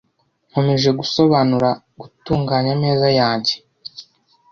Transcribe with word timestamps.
Nkomeje 0.49 0.89
gusobanura 0.99 1.69
gutunganya 1.99 2.71
ameza 2.77 3.09
yanjye. 3.19 3.53